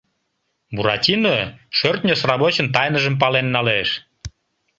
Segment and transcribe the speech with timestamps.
[0.75, 1.37] Буратино
[1.77, 3.89] шӧртньӧ сравочын тайныжым пален налеш.